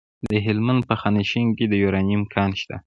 [0.27, 2.75] د هلمند په خانشین کې د یورانیم کان دی.